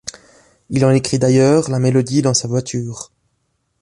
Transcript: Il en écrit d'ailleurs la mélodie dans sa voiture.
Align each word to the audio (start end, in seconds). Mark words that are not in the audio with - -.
Il 0.71 0.83
en 0.83 0.89
écrit 0.89 1.19
d'ailleurs 1.19 1.69
la 1.69 1.77
mélodie 1.77 2.23
dans 2.23 2.33
sa 2.33 2.47
voiture. 2.47 3.11